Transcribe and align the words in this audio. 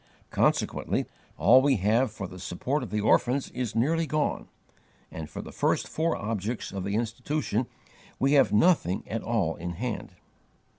Consequently 0.31 1.05
all 1.37 1.61
we 1.61 1.75
have 1.75 2.11
for 2.11 2.25
the 2.27 2.39
support 2.39 2.81
of 2.81 2.89
the 2.89 3.01
orphans 3.01 3.51
is 3.51 3.75
nearly 3.75 4.07
gone; 4.07 4.47
and 5.11 5.29
for 5.29 5.43
the 5.43 5.51
first 5.51 5.87
four 5.87 6.15
objects 6.15 6.71
of 6.71 6.83
the 6.83 6.95
Institution 6.95 7.67
we 8.17 8.31
have 8.31 8.51
nothing 8.51 9.03
at 9.07 9.21
all 9.21 9.55
in 9.57 9.73
hand. 9.73 10.13